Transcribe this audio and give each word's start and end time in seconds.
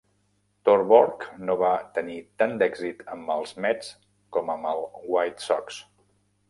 Torborg 0.69 1.25
no 1.49 1.57
va 1.59 1.69
tenir 1.99 2.17
tant 2.43 2.57
d'èxit 2.63 3.05
amb 3.17 3.31
el 3.37 3.47
Mets 3.67 3.93
com 4.39 4.53
amb 4.57 4.71
el 4.75 4.87
White 5.17 5.51
Sox. 5.51 5.81